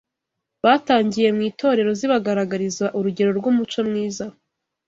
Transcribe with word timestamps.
batagiye 0.63 1.29
mu 1.35 1.41
itorero 1.49 1.91
zibagaragariza 1.99 2.85
urugero 2.97 3.31
rw’umuco 3.37 3.79
mwiza 3.89 4.25